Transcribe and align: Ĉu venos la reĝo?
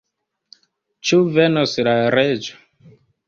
Ĉu 1.09 1.19
venos 1.35 1.75
la 1.89 1.95
reĝo? 2.17 2.59